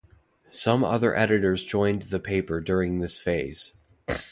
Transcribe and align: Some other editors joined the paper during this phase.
Some 0.49 0.83
other 0.83 1.15
editors 1.15 1.63
joined 1.63 2.01
the 2.09 2.19
paper 2.19 2.59
during 2.59 3.01
this 3.01 3.19
phase. 3.19 3.73